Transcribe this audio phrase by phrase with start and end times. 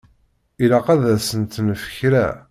[0.63, 2.25] Ilaq ad asen-nefk kra.